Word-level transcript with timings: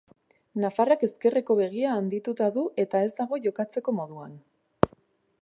Nafarrak 0.61 1.03
ezkerreko 1.07 1.57
begia 1.59 1.91
handiduta 1.97 2.49
du 2.57 2.65
eta 2.85 3.03
ez 3.09 3.13
dago 3.21 3.41
jokatzeko 3.45 3.99
moduan. 4.01 4.35